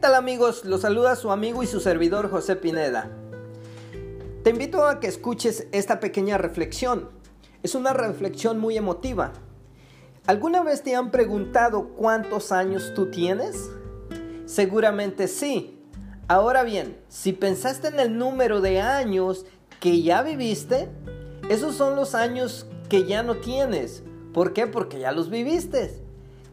[0.00, 0.64] tal amigos?
[0.64, 3.10] Los saluda su amigo y su servidor José Pineda.
[4.42, 7.10] Te invito a que escuches esta pequeña reflexión.
[7.62, 9.34] Es una reflexión muy emotiva.
[10.26, 13.68] ¿Alguna vez te han preguntado cuántos años tú tienes?
[14.46, 15.78] Seguramente sí.
[16.28, 19.44] Ahora bien, si pensaste en el número de años
[19.80, 20.88] que ya viviste,
[21.50, 24.02] esos son los años que ya no tienes.
[24.32, 24.66] ¿Por qué?
[24.66, 26.02] Porque ya los viviste.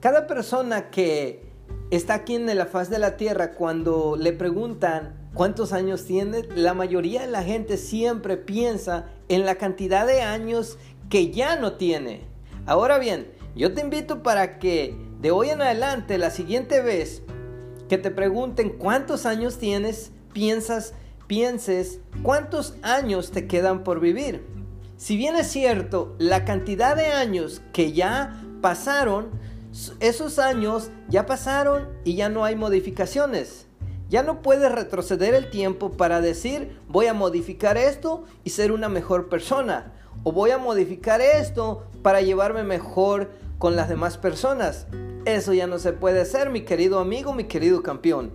[0.00, 1.46] Cada persona que
[1.90, 6.74] está aquí en la faz de la tierra, cuando le preguntan cuántos años tiene, la
[6.74, 10.78] mayoría de la gente siempre piensa en la cantidad de años
[11.10, 12.22] que ya no tiene.
[12.66, 17.22] Ahora bien, yo te invito para que de hoy en adelante, la siguiente vez
[17.88, 20.94] que te pregunten cuántos años tienes, piensas,
[21.26, 24.44] pienses cuántos años te quedan por vivir.
[24.96, 29.30] Si bien es cierto, la cantidad de años que ya pasaron
[30.00, 33.66] esos años ya pasaron y ya no hay modificaciones.
[34.08, 38.88] Ya no puedes retroceder el tiempo para decir voy a modificar esto y ser una
[38.88, 39.92] mejor persona.
[40.22, 44.86] O voy a modificar esto para llevarme mejor con las demás personas.
[45.24, 48.32] Eso ya no se puede hacer, mi querido amigo, mi querido campeón.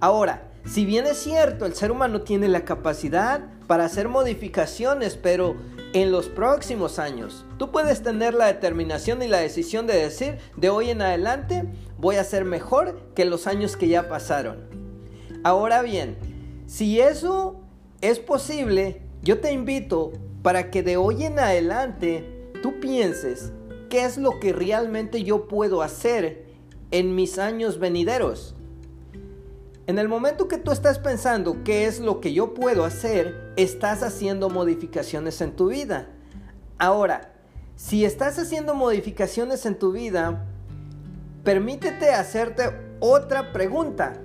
[0.00, 5.56] Ahora, si bien es cierto, el ser humano tiene la capacidad para hacer modificaciones, pero
[5.92, 7.44] en los próximos años.
[7.58, 11.64] Tú puedes tener la determinación y la decisión de decir, de hoy en adelante
[11.98, 14.68] voy a ser mejor que los años que ya pasaron.
[15.44, 16.16] Ahora bien,
[16.66, 17.60] si eso
[18.00, 23.52] es posible, yo te invito para que de hoy en adelante tú pienses
[23.88, 26.46] qué es lo que realmente yo puedo hacer
[26.90, 28.54] en mis años venideros.
[29.88, 34.02] En el momento que tú estás pensando qué es lo que yo puedo hacer, estás
[34.02, 36.08] haciendo modificaciones en tu vida.
[36.76, 37.32] Ahora,
[37.74, 40.44] si estás haciendo modificaciones en tu vida,
[41.42, 42.64] permítete hacerte
[43.00, 44.20] otra pregunta.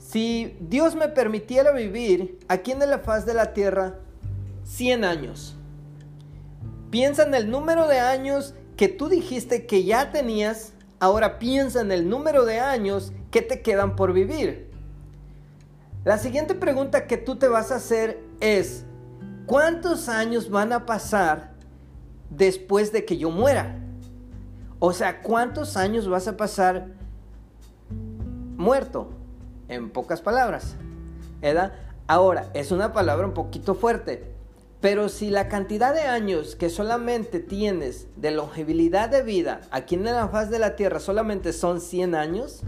[0.00, 4.00] Si Dios me permitiera vivir aquí en la faz de la tierra
[4.64, 5.54] 100 años,
[6.90, 11.92] piensa en el número de años que tú dijiste que ya tenías, ahora piensa en
[11.92, 14.70] el número de años ¿qué te quedan por vivir?
[16.06, 18.86] La siguiente pregunta que tú te vas a hacer es,
[19.44, 21.52] ¿cuántos años van a pasar
[22.30, 23.78] después de que yo muera?
[24.78, 26.86] O sea, ¿cuántos años vas a pasar
[28.56, 29.10] muerto?
[29.68, 30.74] En pocas palabras.
[31.42, 31.74] ¿Verdad?
[32.06, 34.32] Ahora, es una palabra un poquito fuerte,
[34.80, 40.04] pero si la cantidad de años que solamente tienes de longevidad de vida aquí en
[40.04, 42.62] la faz de la Tierra solamente son 100 años,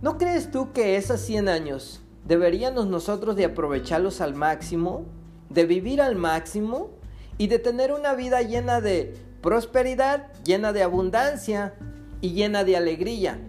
[0.00, 5.06] ¿No crees tú que esos 100 años deberíamos nosotros de aprovecharlos al máximo,
[5.50, 6.90] de vivir al máximo
[7.36, 11.74] y de tener una vida llena de prosperidad, llena de abundancia
[12.20, 13.40] y llena de alegría?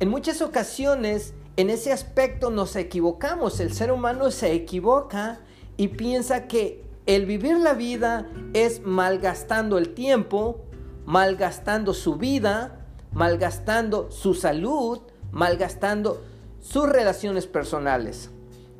[0.00, 3.60] En muchas ocasiones, en ese aspecto nos equivocamos.
[3.60, 5.40] El ser humano se equivoca
[5.76, 10.62] y piensa que el vivir la vida es malgastando el tiempo,
[11.04, 15.00] malgastando su vida, malgastando su salud,
[15.32, 16.22] malgastando
[16.60, 18.30] sus relaciones personales.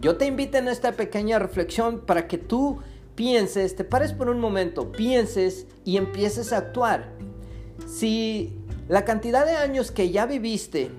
[0.01, 2.81] Yo te invito en esta pequeña reflexión para que tú
[3.15, 7.13] pienses, te pares por un momento, pienses y empieces a actuar.
[7.87, 8.53] Si
[8.89, 10.91] la cantidad de años que ya viviste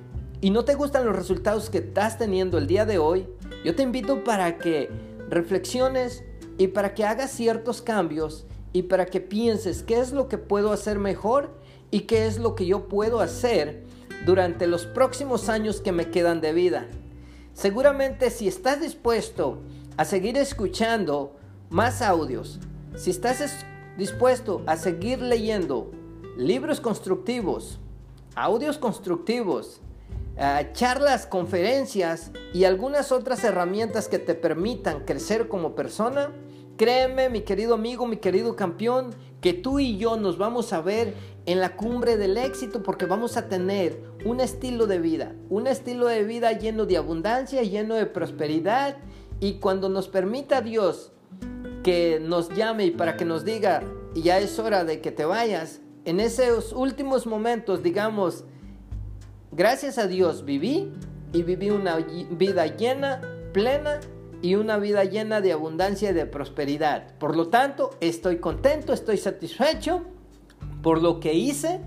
[0.41, 3.28] y no te gustan los resultados que estás teniendo el día de hoy,
[3.64, 4.90] yo te invito para que
[5.29, 6.24] reflexiones
[6.58, 10.72] y para que hagas ciertos cambios y para que pienses qué es lo que puedo
[10.72, 11.52] hacer mejor
[11.91, 13.84] y qué es lo que yo puedo hacer
[14.25, 16.88] durante los próximos años que me quedan de vida.
[17.53, 19.61] Seguramente si estás dispuesto
[19.97, 21.35] a seguir escuchando
[21.69, 22.59] más audios,
[22.95, 23.66] si estás
[23.97, 25.91] dispuesto a seguir leyendo
[26.38, 27.79] libros constructivos,
[28.35, 29.81] audios constructivos,
[30.38, 36.31] eh, charlas, conferencias y algunas otras herramientas que te permitan crecer como persona,
[36.77, 39.09] créeme mi querido amigo, mi querido campeón,
[39.41, 41.13] que tú y yo nos vamos a ver
[41.46, 46.07] en la cumbre del éxito porque vamos a tener un estilo de vida, un estilo
[46.07, 48.97] de vida lleno de abundancia, lleno de prosperidad.
[49.40, 51.11] Y cuando nos permita Dios
[51.84, 55.81] que nos llame y para que nos diga ya es hora de que te vayas,
[56.05, 58.46] en esos últimos momentos digamos,
[59.52, 60.91] gracias a Dios viví
[61.34, 63.22] y viví una vida llena,
[63.53, 63.99] plena
[64.41, 67.16] y una vida llena de abundancia y de prosperidad.
[67.17, 70.03] Por lo tanto, estoy contento, estoy satisfecho
[70.81, 71.81] por lo que hice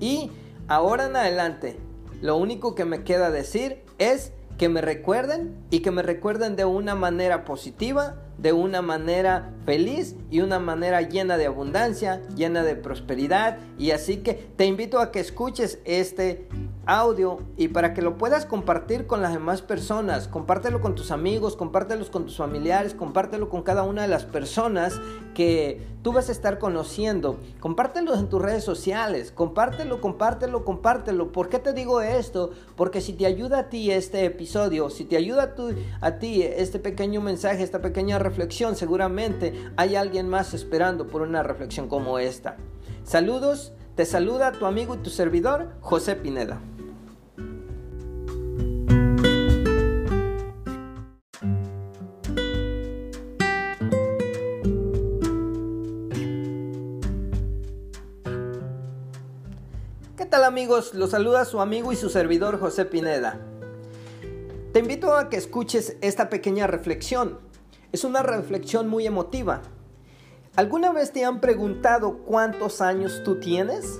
[0.00, 0.30] y
[0.68, 1.78] ahora en adelante
[2.20, 6.64] lo único que me queda decir es que me recuerden y que me recuerden de
[6.64, 12.76] una manera positiva, de una manera feliz y una manera llena de abundancia, llena de
[12.76, 13.58] prosperidad.
[13.78, 16.48] Y así que te invito a que escuches este
[16.86, 20.28] audio y para que lo puedas compartir con las demás personas.
[20.28, 25.00] Compártelo con tus amigos, compártelo con tus familiares, compártelo con cada una de las personas
[25.34, 27.38] que tú vas a estar conociendo.
[27.60, 31.32] Compártelo en tus redes sociales, compártelo, compártelo, compártelo.
[31.32, 32.50] ¿Por qué te digo esto?
[32.76, 35.54] Porque si te ayuda a ti este episodio, si te ayuda
[36.00, 41.22] a, a ti este pequeño mensaje, esta pequeña reflexión, seguramente hay alguien más esperando por
[41.22, 42.56] una reflexión como esta.
[43.04, 43.72] Saludos.
[43.94, 46.60] Te saluda tu amigo y tu servidor, José Pineda.
[60.54, 60.94] Amigos?
[60.94, 63.40] Los saluda su amigo y su servidor José Pineda.
[64.72, 67.40] Te invito a que escuches esta pequeña reflexión.
[67.90, 69.62] Es una reflexión muy emotiva.
[70.54, 73.98] ¿Alguna vez te han preguntado cuántos años tú tienes?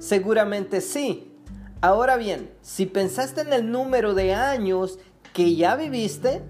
[0.00, 1.32] Seguramente sí.
[1.80, 4.98] Ahora bien, si pensaste en el número de años
[5.32, 6.42] que ya viviste,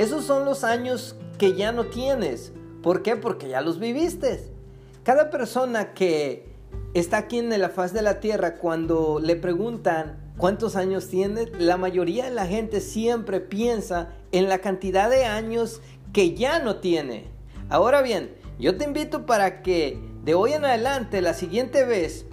[0.00, 2.52] esos son los años que ya no tienes.
[2.82, 3.14] ¿Por qué?
[3.14, 4.50] Porque ya los viviste.
[5.04, 6.53] Cada persona que
[6.94, 11.76] está aquí en la faz de la tierra, cuando le preguntan cuántos años tiene, la
[11.76, 15.80] mayoría de la gente siempre piensa en la cantidad de años
[16.12, 17.26] que ya no tiene.
[17.68, 22.26] Ahora bien, yo te invito para que de hoy en adelante, la siguiente vez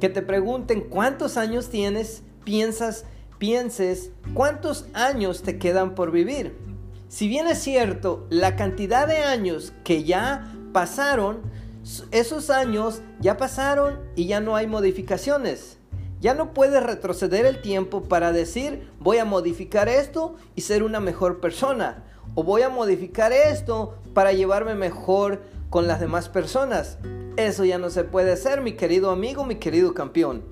[0.00, 3.04] que te pregunten cuántos años tienes, piensas,
[3.38, 6.56] pienses cuántos años te quedan por vivir.
[7.08, 11.42] Si bien es cierto, la cantidad de años que ya pasaron,
[12.10, 15.78] esos años ya pasaron y ya no hay modificaciones.
[16.20, 21.00] Ya no puedes retroceder el tiempo para decir voy a modificar esto y ser una
[21.00, 22.04] mejor persona.
[22.36, 26.98] O voy a modificar esto para llevarme mejor con las demás personas.
[27.36, 30.44] Eso ya no se puede hacer, mi querido amigo, mi querido campeón.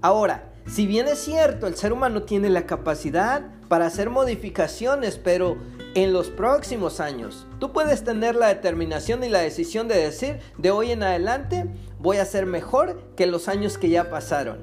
[0.00, 5.56] Ahora, si bien es cierto, el ser humano tiene la capacidad para hacer modificaciones, pero
[5.94, 7.46] en los próximos años.
[7.60, 11.66] Tú puedes tener la determinación y la decisión de decir, de hoy en adelante
[12.00, 14.58] voy a ser mejor que los años que ya pasaron.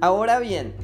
[0.00, 0.74] Ahora bien,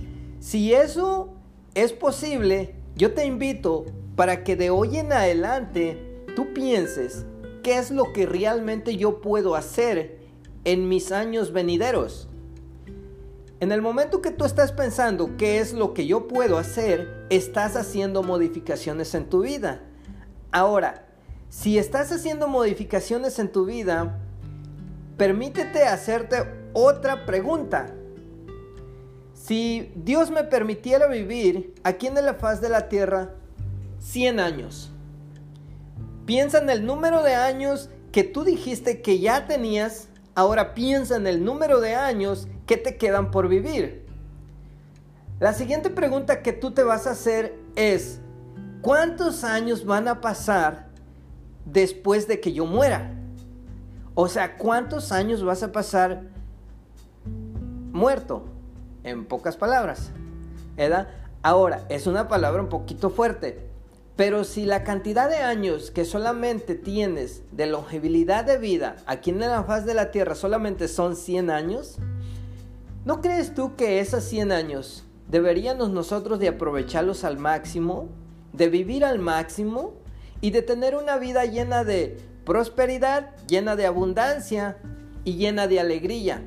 [0.40, 1.34] si eso
[1.74, 7.24] es posible, yo te invito para que de hoy en adelante tú pienses
[7.62, 10.18] qué es lo que realmente yo puedo hacer
[10.64, 12.28] en mis años venideros.
[13.58, 17.74] En el momento que tú estás pensando qué es lo que yo puedo hacer, estás
[17.74, 19.80] haciendo modificaciones en tu vida.
[20.52, 21.06] Ahora,
[21.48, 24.18] si estás haciendo modificaciones en tu vida,
[25.16, 26.44] permítete hacerte
[26.74, 27.94] otra pregunta.
[29.32, 33.36] Si Dios me permitiera vivir aquí en la faz de la tierra
[34.00, 34.90] 100 años,
[36.26, 41.26] piensa en el número de años que tú dijiste que ya tenías, ahora piensa en
[41.26, 44.06] el número de años ¿qué te quedan por vivir?
[45.40, 48.20] La siguiente pregunta que tú te vas a hacer es,
[48.82, 50.88] ¿cuántos años van a pasar
[51.64, 53.12] después de que yo muera?
[54.14, 56.22] O sea, ¿cuántos años vas a pasar
[57.92, 58.44] muerto?
[59.04, 60.10] En pocas palabras.
[60.76, 61.08] ¿verdad?
[61.42, 63.58] Ahora, es una palabra un poquito fuerte,
[64.16, 69.40] pero si la cantidad de años que solamente tienes de longevidad de vida aquí en
[69.40, 71.98] la faz de la Tierra solamente son 100 años,
[73.06, 78.08] ¿No crees tú que esos 100 años deberíamos nosotros de aprovecharlos al máximo,
[78.52, 79.92] de vivir al máximo
[80.40, 84.78] y de tener una vida llena de prosperidad, llena de abundancia
[85.22, 86.42] y llena de alegría?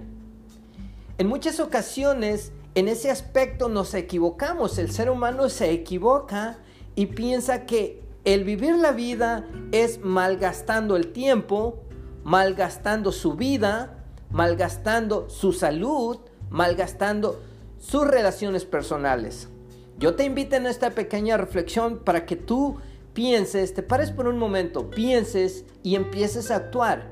[1.18, 6.58] En muchas ocasiones en ese aspecto nos equivocamos, el ser humano se equivoca
[6.94, 11.80] y piensa que el vivir la vida es malgastando el tiempo,
[12.25, 17.39] malgastando su vida, malgastando su salud, malgastando
[17.79, 19.48] sus relaciones personales.
[19.98, 22.77] Yo te invito en esta pequeña reflexión para que tú
[23.13, 27.12] pienses, te pares por un momento, pienses y empieces a actuar.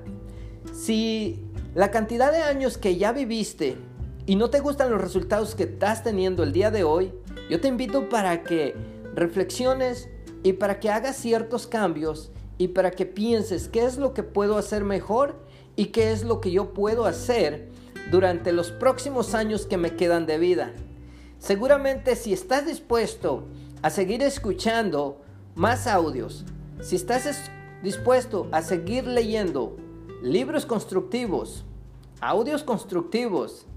[0.74, 1.44] Si
[1.75, 3.77] la cantidad de años que ya viviste
[4.25, 7.12] y no te gustan los resultados que estás teniendo el día de hoy,
[7.50, 8.75] yo te invito para que
[9.15, 10.10] reflexiones
[10.44, 14.58] y para que hagas ciertos cambios y para que pienses qué es lo que puedo
[14.58, 15.36] hacer mejor
[15.75, 17.70] y qué es lo que yo puedo hacer
[18.12, 20.72] durante los próximos años que me quedan de vida.
[21.40, 23.48] Seguramente si estás dispuesto
[23.82, 25.22] a seguir escuchando
[25.56, 26.46] más audios,
[26.82, 27.50] si estás
[27.84, 29.78] dispuesto a seguir leyendo
[30.22, 31.64] libros constructivos,
[32.22, 33.68] audios constructivos,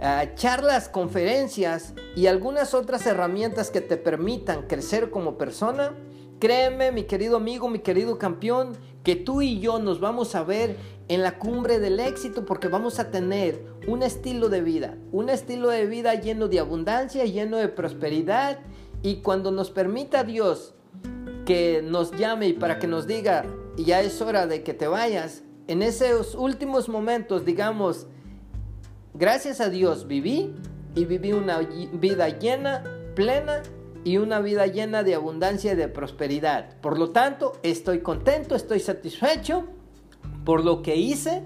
[0.00, 5.94] eh, charlas, conferencias y algunas otras herramientas que te permitan crecer como persona,
[6.44, 10.76] créeme, mi querido amigo, mi querido campeón, que tú y yo nos vamos a ver
[11.08, 15.70] en la cumbre del éxito porque vamos a tener un estilo de vida, un estilo
[15.70, 18.58] de vida lleno de abundancia, lleno de prosperidad.
[19.00, 20.74] Y cuando nos permita Dios
[21.46, 23.46] que nos llame y para que nos diga,
[23.78, 28.06] ya es hora de que te vayas, en esos últimos momentos digamos,
[29.14, 30.54] gracias a Dios viví
[30.94, 32.84] y viví una vida llena,
[33.14, 33.62] plena
[34.04, 36.76] y una vida llena de abundancia y de prosperidad.
[36.80, 39.64] Por lo tanto, estoy contento, estoy satisfecho
[40.44, 41.42] por lo que hice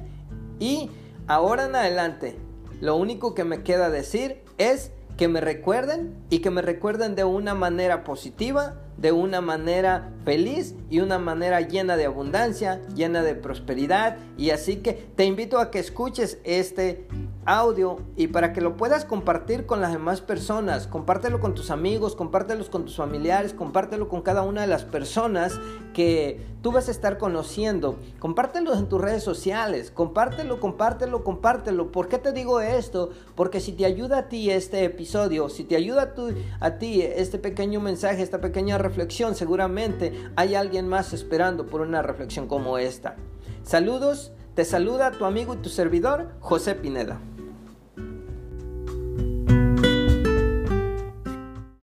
[0.58, 0.90] y
[1.26, 2.36] ahora en adelante
[2.80, 7.24] lo único que me queda decir es que me recuerden y que me recuerden de
[7.24, 13.34] una manera positiva, de una manera feliz y una manera llena de abundancia, llena de
[13.34, 14.16] prosperidad.
[14.36, 17.08] Y así que te invito a que escuches este
[17.48, 22.14] audio y para que lo puedas compartir con las demás personas, compártelo con tus amigos,
[22.14, 25.58] compártelo con tus familiares, compártelo con cada una de las personas
[25.94, 31.90] que tú vas a estar conociendo, compártelo en tus redes sociales, compártelo, compártelo, compártelo.
[31.90, 33.10] ¿Por qué te digo esto?
[33.34, 36.14] Porque si te ayuda a ti este episodio, si te ayuda
[36.60, 41.80] a, a ti este pequeño mensaje, esta pequeña reflexión, seguramente hay alguien más esperando por
[41.80, 43.16] una reflexión como esta.
[43.62, 47.20] Saludos, te saluda tu amigo y tu servidor, José Pineda.